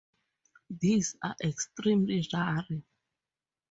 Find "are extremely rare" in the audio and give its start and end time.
1.23-2.65